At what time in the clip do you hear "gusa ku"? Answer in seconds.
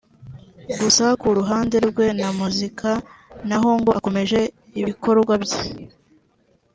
0.79-1.27